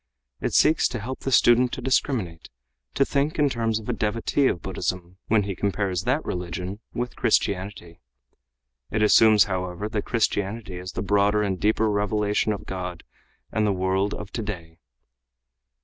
It 0.39 0.55
seeks 0.55 0.87
to 0.87 0.99
help 0.99 1.19
the 1.19 1.31
student 1.31 1.71
to 1.73 1.79
discriminate, 1.81 2.49
to 2.95 3.05
think 3.05 3.37
in 3.37 3.49
terms 3.51 3.77
of 3.77 3.87
a 3.87 3.93
devotee 3.93 4.47
of 4.47 4.63
Buddhism 4.63 5.17
when 5.27 5.43
he 5.43 5.55
compares 5.55 6.05
that 6.05 6.25
religion 6.25 6.79
with 6.91 7.15
Christianity. 7.15 7.99
It 8.89 9.03
assumes, 9.03 9.43
however, 9.43 9.87
that 9.89 10.05
Christianity 10.05 10.77
is 10.77 10.93
the 10.93 11.03
broader 11.03 11.43
and 11.43 11.59
deeper 11.59 11.87
revelation 11.87 12.51
of 12.51 12.65
God 12.65 13.03
and 13.51 13.67
the 13.67 13.71
world 13.71 14.15
of 14.15 14.31
today. 14.31 14.79